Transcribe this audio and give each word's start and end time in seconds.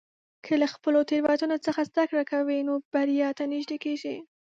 که 0.45 0.53
له 0.61 0.67
خپلو 0.73 0.99
تېروتنو 1.09 1.57
څخه 1.65 1.81
زده 1.89 2.03
کړه 2.09 2.23
کوې، 2.31 2.59
نو 2.67 2.73
بریا 2.93 3.29
ته 3.37 3.43
نږدې 3.53 3.77
کېږې. 3.83 4.15